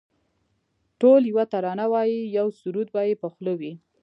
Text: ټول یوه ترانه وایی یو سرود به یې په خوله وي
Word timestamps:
ټول 1.01 1.21
یوه 1.31 1.45
ترانه 1.53 1.85
وایی 1.93 2.19
یو 2.37 2.47
سرود 2.59 2.87
به 2.93 3.01
یې 3.07 3.13
په 3.21 3.27
خوله 3.33 3.53
وي 3.59 3.73